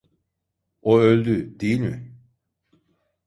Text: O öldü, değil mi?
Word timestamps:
O 0.81 0.99
öldü, 0.99 1.59
değil 1.59 1.79
mi? 1.79 2.17